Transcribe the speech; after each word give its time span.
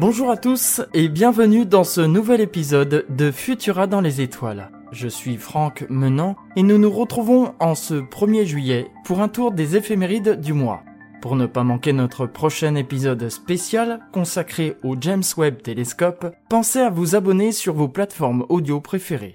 Bonjour 0.00 0.30
à 0.30 0.38
tous 0.38 0.80
et 0.94 1.10
bienvenue 1.10 1.66
dans 1.66 1.84
ce 1.84 2.00
nouvel 2.00 2.40
épisode 2.40 3.04
de 3.10 3.30
Futura 3.30 3.86
dans 3.86 4.00
les 4.00 4.22
étoiles. 4.22 4.70
Je 4.92 5.08
suis 5.08 5.36
Franck 5.36 5.84
Menant 5.90 6.36
et 6.56 6.62
nous 6.62 6.78
nous 6.78 6.90
retrouvons 6.90 7.52
en 7.60 7.74
ce 7.74 7.96
1er 7.96 8.46
juillet 8.46 8.90
pour 9.04 9.20
un 9.20 9.28
tour 9.28 9.52
des 9.52 9.76
éphémérides 9.76 10.40
du 10.40 10.54
mois. 10.54 10.84
Pour 11.20 11.36
ne 11.36 11.44
pas 11.44 11.64
manquer 11.64 11.92
notre 11.92 12.24
prochain 12.24 12.76
épisode 12.76 13.28
spécial 13.28 14.00
consacré 14.10 14.78
au 14.82 14.96
James 14.98 15.22
Webb 15.36 15.60
Telescope, 15.60 16.34
pensez 16.48 16.78
à 16.78 16.88
vous 16.88 17.14
abonner 17.14 17.52
sur 17.52 17.74
vos 17.74 17.88
plateformes 17.88 18.46
audio 18.48 18.80
préférées. 18.80 19.34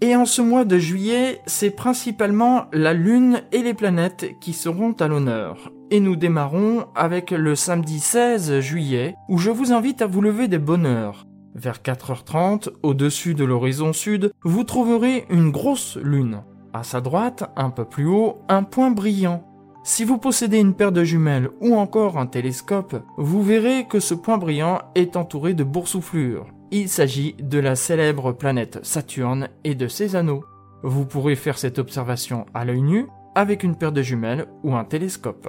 Et 0.00 0.14
en 0.14 0.26
ce 0.26 0.40
mois 0.40 0.64
de 0.64 0.78
juillet, 0.78 1.40
c'est 1.46 1.70
principalement 1.70 2.66
la 2.72 2.92
Lune 2.92 3.42
et 3.50 3.62
les 3.62 3.74
planètes 3.74 4.38
qui 4.40 4.52
seront 4.52 4.92
à 4.92 5.08
l'honneur. 5.08 5.72
Et 5.90 5.98
nous 5.98 6.14
démarrons 6.14 6.86
avec 6.94 7.32
le 7.32 7.56
samedi 7.56 7.98
16 7.98 8.60
juillet, 8.60 9.16
où 9.28 9.38
je 9.38 9.50
vous 9.50 9.72
invite 9.72 10.00
à 10.00 10.06
vous 10.06 10.20
lever 10.20 10.46
des 10.46 10.58
bonheurs. 10.58 11.26
Vers 11.56 11.78
4h30, 11.78 12.68
au-dessus 12.84 13.34
de 13.34 13.42
l'horizon 13.42 13.92
sud, 13.92 14.32
vous 14.44 14.62
trouverez 14.62 15.24
une 15.30 15.50
grosse 15.50 15.96
lune. 15.96 16.42
À 16.72 16.84
sa 16.84 17.00
droite, 17.00 17.50
un 17.56 17.70
peu 17.70 17.84
plus 17.84 18.06
haut, 18.06 18.38
un 18.48 18.62
point 18.62 18.92
brillant. 18.92 19.42
Si 19.82 20.04
vous 20.04 20.18
possédez 20.18 20.60
une 20.60 20.74
paire 20.74 20.92
de 20.92 21.02
jumelles 21.02 21.50
ou 21.60 21.74
encore 21.74 22.18
un 22.18 22.26
télescope, 22.26 23.02
vous 23.16 23.42
verrez 23.42 23.86
que 23.88 23.98
ce 23.98 24.14
point 24.14 24.38
brillant 24.38 24.80
est 24.94 25.16
entouré 25.16 25.54
de 25.54 25.64
boursouflures. 25.64 26.46
Il 26.70 26.90
s'agit 26.90 27.34
de 27.40 27.58
la 27.58 27.76
célèbre 27.76 28.32
planète 28.32 28.80
Saturne 28.82 29.48
et 29.64 29.74
de 29.74 29.88
ses 29.88 30.16
anneaux. 30.16 30.44
Vous 30.82 31.06
pourrez 31.06 31.34
faire 31.34 31.56
cette 31.56 31.78
observation 31.78 32.44
à 32.52 32.66
l'œil 32.66 32.82
nu 32.82 33.06
avec 33.34 33.62
une 33.62 33.74
paire 33.74 33.92
de 33.92 34.02
jumelles 34.02 34.46
ou 34.62 34.74
un 34.74 34.84
télescope. 34.84 35.48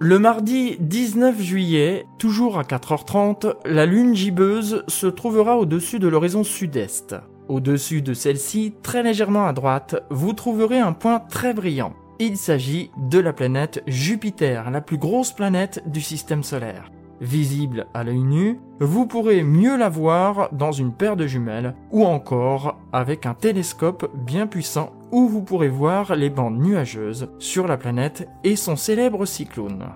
Le 0.00 0.18
mardi 0.18 0.76
19 0.80 1.40
juillet, 1.40 2.04
toujours 2.18 2.58
à 2.58 2.62
4h30, 2.62 3.54
la 3.64 3.86
lune 3.86 4.14
gibbeuse 4.14 4.84
se 4.88 5.06
trouvera 5.06 5.56
au-dessus 5.56 5.98
de 5.98 6.08
l'horizon 6.08 6.42
sud-est. 6.42 7.14
Au-dessus 7.48 8.02
de 8.02 8.12
celle-ci, 8.12 8.74
très 8.82 9.04
légèrement 9.04 9.46
à 9.46 9.52
droite, 9.52 10.02
vous 10.10 10.32
trouverez 10.32 10.80
un 10.80 10.92
point 10.92 11.20
très 11.20 11.54
brillant. 11.54 11.94
Il 12.18 12.36
s'agit 12.36 12.90
de 12.98 13.20
la 13.20 13.32
planète 13.32 13.82
Jupiter, 13.86 14.70
la 14.70 14.80
plus 14.80 14.98
grosse 14.98 15.32
planète 15.32 15.82
du 15.86 16.00
système 16.00 16.42
solaire. 16.42 16.90
Visible 17.20 17.86
à 17.94 18.04
l'œil 18.04 18.20
nu, 18.20 18.60
vous 18.78 19.06
pourrez 19.06 19.42
mieux 19.42 19.76
la 19.76 19.88
voir 19.88 20.50
dans 20.52 20.72
une 20.72 20.92
paire 20.92 21.16
de 21.16 21.26
jumelles 21.26 21.74
ou 21.90 22.04
encore 22.04 22.78
avec 22.92 23.24
un 23.24 23.34
télescope 23.34 24.10
bien 24.14 24.46
puissant 24.46 24.92
où 25.12 25.26
vous 25.28 25.42
pourrez 25.42 25.68
voir 25.68 26.14
les 26.14 26.30
bandes 26.30 26.58
nuageuses 26.58 27.28
sur 27.38 27.66
la 27.66 27.76
planète 27.76 28.28
et 28.44 28.56
son 28.56 28.76
célèbre 28.76 29.24
cyclone. 29.24 29.86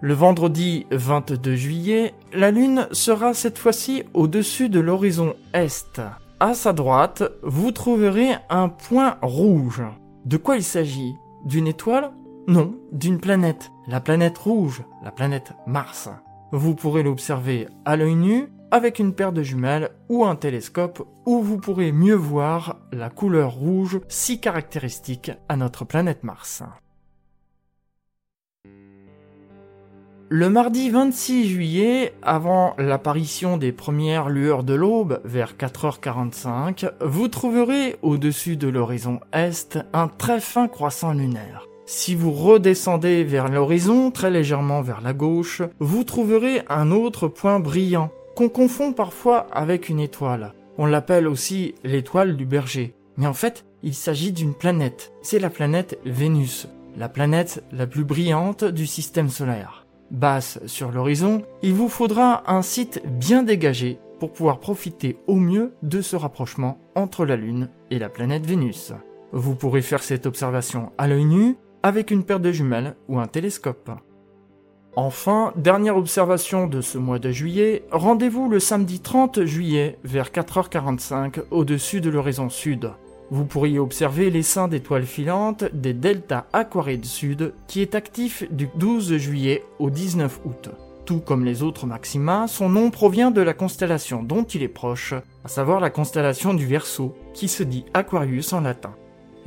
Le 0.00 0.14
vendredi 0.14 0.86
22 0.92 1.56
juillet, 1.56 2.14
la 2.32 2.52
Lune 2.52 2.86
sera 2.92 3.34
cette 3.34 3.58
fois-ci 3.58 4.04
au-dessus 4.14 4.68
de 4.68 4.78
l'horizon 4.78 5.34
Est. 5.52 6.00
À 6.40 6.54
sa 6.54 6.72
droite, 6.72 7.24
vous 7.42 7.72
trouverez 7.72 8.30
un 8.48 8.68
point 8.68 9.16
rouge. 9.22 9.82
De 10.24 10.36
quoi 10.36 10.56
il 10.56 10.62
s'agit? 10.62 11.16
D'une 11.44 11.66
étoile 11.66 12.12
non, 12.48 12.74
d'une 12.92 13.20
planète, 13.20 13.70
la 13.86 14.00
planète 14.00 14.38
rouge, 14.38 14.82
la 15.04 15.12
planète 15.12 15.52
Mars. 15.66 16.08
Vous 16.50 16.74
pourrez 16.74 17.02
l'observer 17.02 17.68
à 17.84 17.94
l'œil 17.94 18.14
nu 18.14 18.48
avec 18.70 18.98
une 18.98 19.12
paire 19.12 19.32
de 19.32 19.42
jumelles 19.42 19.90
ou 20.08 20.24
un 20.24 20.34
télescope 20.34 21.06
où 21.26 21.42
vous 21.42 21.58
pourrez 21.58 21.92
mieux 21.92 22.14
voir 22.14 22.76
la 22.90 23.10
couleur 23.10 23.52
rouge 23.52 24.00
si 24.08 24.40
caractéristique 24.40 25.30
à 25.50 25.56
notre 25.56 25.84
planète 25.84 26.24
Mars. 26.24 26.62
Le 30.30 30.48
mardi 30.48 30.88
26 30.88 31.48
juillet, 31.48 32.14
avant 32.22 32.74
l'apparition 32.78 33.58
des 33.58 33.72
premières 33.72 34.30
lueurs 34.30 34.64
de 34.64 34.74
l'aube, 34.74 35.20
vers 35.24 35.54
4h45, 35.54 36.92
vous 37.02 37.28
trouverez 37.28 37.96
au-dessus 38.00 38.56
de 38.56 38.68
l'horizon 38.68 39.20
est 39.34 39.78
un 39.92 40.08
très 40.08 40.40
fin 40.40 40.68
croissant 40.68 41.12
lunaire. 41.12 41.68
Si 41.90 42.14
vous 42.14 42.32
redescendez 42.32 43.24
vers 43.24 43.48
l'horizon, 43.48 44.10
très 44.10 44.30
légèrement 44.30 44.82
vers 44.82 45.00
la 45.00 45.14
gauche, 45.14 45.62
vous 45.78 46.04
trouverez 46.04 46.60
un 46.68 46.90
autre 46.90 47.28
point 47.28 47.60
brillant, 47.60 48.10
qu'on 48.36 48.50
confond 48.50 48.92
parfois 48.92 49.46
avec 49.52 49.88
une 49.88 49.98
étoile. 49.98 50.52
On 50.76 50.84
l'appelle 50.84 51.26
aussi 51.26 51.74
l'étoile 51.84 52.36
du 52.36 52.44
berger. 52.44 52.92
Mais 53.16 53.26
en 53.26 53.32
fait, 53.32 53.64
il 53.82 53.94
s'agit 53.94 54.32
d'une 54.32 54.52
planète. 54.52 55.14
C'est 55.22 55.38
la 55.38 55.48
planète 55.48 55.98
Vénus, 56.04 56.68
la 56.94 57.08
planète 57.08 57.64
la 57.72 57.86
plus 57.86 58.04
brillante 58.04 58.64
du 58.64 58.86
système 58.86 59.30
solaire. 59.30 59.86
Basse 60.10 60.60
sur 60.66 60.92
l'horizon, 60.92 61.42
il 61.62 61.72
vous 61.72 61.88
faudra 61.88 62.42
un 62.52 62.60
site 62.60 63.00
bien 63.06 63.42
dégagé 63.42 63.98
pour 64.20 64.34
pouvoir 64.34 64.60
profiter 64.60 65.16
au 65.26 65.36
mieux 65.36 65.72
de 65.82 66.02
ce 66.02 66.16
rapprochement 66.16 66.76
entre 66.94 67.24
la 67.24 67.36
Lune 67.36 67.70
et 67.90 67.98
la 67.98 68.10
planète 68.10 68.44
Vénus. 68.44 68.92
Vous 69.32 69.54
pourrez 69.54 69.80
faire 69.80 70.02
cette 70.02 70.26
observation 70.26 70.92
à 70.98 71.08
l'œil 71.08 71.24
nu 71.24 71.56
avec 71.82 72.10
une 72.10 72.24
paire 72.24 72.40
de 72.40 72.52
jumelles 72.52 72.96
ou 73.08 73.18
un 73.18 73.26
télescope. 73.26 73.90
Enfin, 74.96 75.52
dernière 75.54 75.96
observation 75.96 76.66
de 76.66 76.80
ce 76.80 76.98
mois 76.98 77.18
de 77.20 77.30
juillet, 77.30 77.84
rendez-vous 77.92 78.48
le 78.48 78.58
samedi 78.58 79.00
30 79.00 79.44
juillet 79.44 79.98
vers 80.02 80.30
4h45 80.30 81.42
au-dessus 81.50 82.00
de 82.00 82.10
l'horizon 82.10 82.48
sud. 82.50 82.90
Vous 83.30 83.44
pourriez 83.44 83.78
observer 83.78 84.30
l'essaim 84.30 84.68
d'étoiles 84.68 85.04
filantes 85.04 85.64
des 85.72 85.92
deltas 85.92 86.46
Aquarides 86.52 87.04
Sud 87.04 87.52
qui 87.66 87.82
est 87.82 87.94
actif 87.94 88.50
du 88.50 88.70
12 88.76 89.18
juillet 89.18 89.62
au 89.78 89.90
19 89.90 90.40
août. 90.46 90.70
Tout 91.04 91.20
comme 91.20 91.44
les 91.44 91.62
autres 91.62 91.86
maxima, 91.86 92.46
son 92.48 92.68
nom 92.68 92.90
provient 92.90 93.30
de 93.30 93.40
la 93.40 93.54
constellation 93.54 94.22
dont 94.22 94.44
il 94.44 94.62
est 94.62 94.68
proche, 94.68 95.14
à 95.44 95.48
savoir 95.48 95.80
la 95.80 95.90
constellation 95.90 96.54
du 96.54 96.66
Verseau, 96.66 97.14
qui 97.34 97.48
se 97.48 97.62
dit 97.62 97.84
Aquarius 97.94 98.52
en 98.52 98.62
latin. 98.62 98.94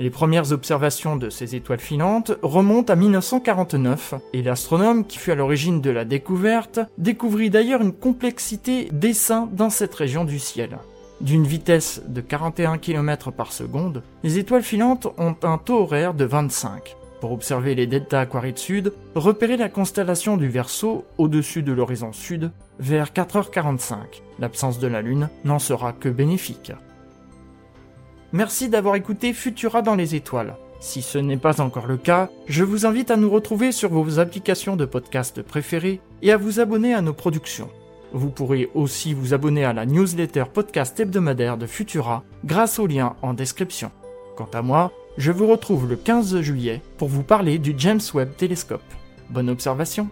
Les 0.02 0.10
premières 0.10 0.52
observations 0.52 1.16
de 1.16 1.30
ces 1.30 1.56
étoiles 1.56 1.80
filantes 1.80 2.32
remontent 2.42 2.92
à 2.92 2.96
1949 2.96 4.16
et 4.34 4.42
l'astronome 4.42 5.06
qui 5.06 5.20
fut 5.20 5.30
à 5.30 5.36
l'origine 5.36 5.80
de 5.80 5.92
la 5.92 6.06
découverte 6.06 6.80
découvrit 6.98 7.52
d'ailleurs 7.52 7.84
une 7.84 7.94
complexité 7.94 8.88
d'essaims 8.92 9.48
dans 9.52 9.70
cette 9.70 9.94
région 9.94 10.26
du 10.26 10.40
ciel. 10.40 10.80
D'une 11.22 11.46
vitesse 11.46 12.02
de 12.08 12.20
41 12.20 12.80
km 12.80 13.30
par 13.30 13.54
seconde, 13.54 14.02
les 14.24 14.40
étoiles 14.40 14.64
filantes 14.64 15.06
ont 15.20 15.36
un 15.44 15.60
taux 15.60 15.84
horaire 15.84 16.16
de 16.16 16.26
25. 16.26 16.96
Pour 17.20 17.32
observer 17.32 17.76
les 17.76 17.86
deltas 17.86 18.22
aquarides 18.22 18.58
sud, 18.58 18.94
repérez 19.14 19.56
la 19.56 19.70
constellation 19.70 20.36
du 20.36 20.50
Verseau 20.50 21.06
au-dessus 21.20 21.62
de 21.62 21.74
l'horizon 21.74 22.12
sud 22.12 22.50
vers 22.80 23.12
4h45. 23.12 23.98
L'absence 24.40 24.80
de 24.80 24.88
la 24.88 25.04
Lune 25.04 25.30
n'en 25.46 25.60
sera 25.60 25.94
que 25.94 26.10
bénéfique. 26.10 26.72
Merci 28.34 28.70
d'avoir 28.70 28.96
écouté 28.96 29.34
Futura 29.34 29.82
dans 29.82 29.96
les 29.96 30.16
étoiles. 30.16 30.56
Si 30.80 31.02
ce 31.02 31.18
n'est 31.18 31.38
pas 31.38 31.60
encore 31.62 31.86
le 31.86 31.98
cas, 31.98 32.30
je 32.48 32.64
vous 32.64 32.86
invite 32.86 33.12
à 33.12 33.18
nous 33.18 33.30
retrouver 33.30 33.72
sur 33.72 33.90
vos 33.90 34.20
applications 34.20 34.76
de 34.76 34.86
podcast 34.86 35.42
préférées 35.42 36.00
et 36.22 36.32
à 36.32 36.38
vous 36.38 36.60
abonner 36.60 36.94
à 36.94 37.02
nos 37.02 37.14
productions. 37.14 37.70
Vous 38.14 38.30
pourrez 38.30 38.70
aussi 38.74 39.14
vous 39.14 39.34
abonner 39.34 39.64
à 39.66 39.74
la 39.74 39.86
newsletter 39.86 40.46
podcast 40.52 41.00
hebdomadaire 41.00 41.58
de 41.58 41.66
Futura 41.66 42.24
grâce 42.46 42.80
au 42.80 42.88
lien 42.88 43.16
en 43.22 43.34
description. 43.34 43.92
Quant 44.38 44.50
à 44.54 44.62
moi, 44.62 44.92
je 45.18 45.32
vous 45.32 45.48
retrouve 45.48 45.90
le 45.90 45.98
15 45.98 46.40
juillet 46.40 46.82
pour 46.98 47.10
vous 47.10 47.24
parler 47.24 47.60
du 47.60 47.74
James 47.78 48.02
Webb 48.14 48.36
Telescope. 48.38 48.82
Bonne 49.30 49.50
observation 49.50 50.10